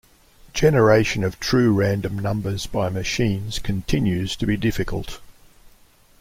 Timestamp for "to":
4.35-4.47